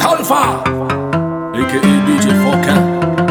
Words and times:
Kalfa, 0.00 0.42
aka 1.60 1.78
DJ 2.06 2.26
Fokker. 2.42 3.29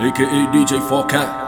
Aka 0.00 0.24
DJ 0.52 0.78
4Cat. 0.88 1.43